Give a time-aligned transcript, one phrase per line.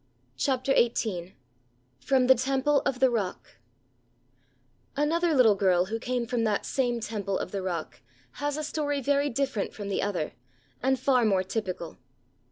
[0.35, 1.35] CHAPTER XVIII
[1.99, 3.57] From the Temple of the Rock
[4.97, 8.01] ANOTHER little girl who came from that same Temple of the Rock
[8.41, 10.33] has a story very different from the other,
[10.81, 11.99] and far more typical.